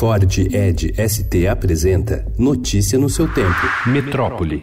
[0.00, 3.66] Ford Ed ST apresenta Notícia no seu tempo.
[3.84, 4.62] Metrópole.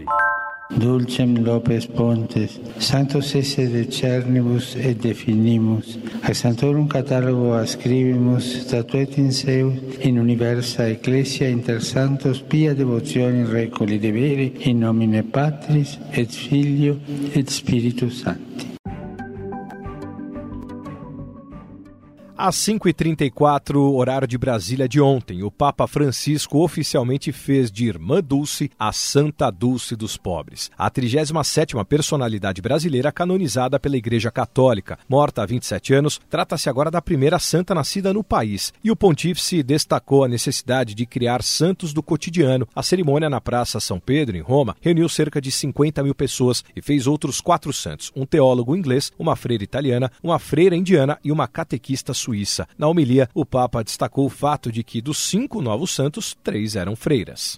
[0.71, 9.71] Dulcem Lopes Pontes, Sanctos esse decernibus et definimus, ac Santorum catalogo ascribimus, statuetin seu
[10.01, 16.97] in universa ecclesia inter santos pia devotione recoli devere in nomine Patris et Filio
[17.35, 18.76] et Spiritus Sancti.
[22.39, 28.69] Às 5h34, horário de Brasília de ontem, o Papa Francisco oficialmente fez de Irmã Dulce
[28.77, 34.99] a Santa Dulce dos Pobres, a 37ª personalidade brasileira canonizada pela Igreja Católica.
[35.09, 38.71] Morta há 27 anos, trata-se agora da primeira santa nascida no país.
[38.83, 42.67] E o pontífice destacou a necessidade de criar santos do cotidiano.
[42.75, 46.83] A cerimônia na Praça São Pedro, em Roma, reuniu cerca de 50 mil pessoas e
[46.83, 51.47] fez outros quatro santos, um teólogo inglês, uma freira italiana, uma freira indiana e uma
[51.47, 52.13] catequista.
[52.27, 52.67] Suíça.
[52.77, 56.93] Na homilia, o Papa destacou o fato de que dos cinco novos santos, três eram
[56.93, 57.57] freiras.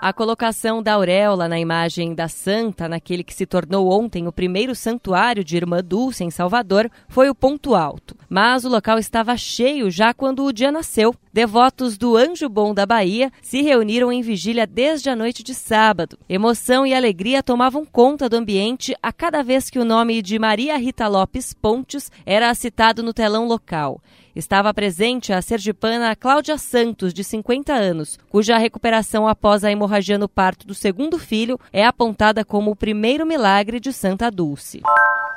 [0.00, 4.74] A colocação da auréola na imagem da santa, naquele que se tornou ontem o primeiro
[4.74, 8.14] santuário de Irmã Dulce em Salvador, foi o ponto alto.
[8.28, 11.14] Mas o local estava cheio já quando o dia nasceu.
[11.32, 16.18] Devotos do Anjo Bom da Bahia se reuniram em vigília desde a noite de sábado.
[16.28, 20.76] Emoção e alegria tomavam conta do ambiente a cada vez que o nome de Maria
[20.76, 24.00] Rita Lopes Pontes era citado no telão local.
[24.36, 30.28] Estava presente a sergipana Cláudia Santos, de 50 anos, cuja recuperação após a hemorragia no
[30.28, 34.82] parto do segundo filho é apontada como o primeiro milagre de Santa Dulce.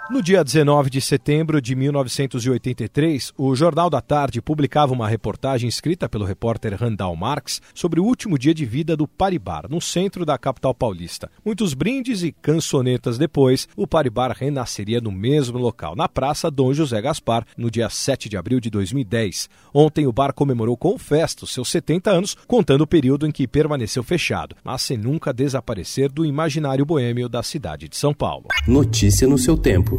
[0.10, 6.10] No dia 19 de setembro de 1983, o Jornal da Tarde publicava uma reportagem escrita
[6.10, 10.36] pelo repórter Randall Marx sobre o último dia de vida do Paribar, no centro da
[10.36, 11.30] capital paulista.
[11.46, 17.00] Muitos brindes e cançonetas depois, o Paribar renasceria no mesmo local, na Praça Dom José
[17.00, 19.48] Gaspar, no dia 7 de abril de 2010.
[19.72, 23.48] Ontem, o bar comemorou com festa os seus 70 anos, contando o período em que
[23.48, 28.48] permaneceu fechado, mas sem nunca desaparecer do imaginário boêmio da cidade de São Paulo.
[28.68, 29.99] Notícia no seu tempo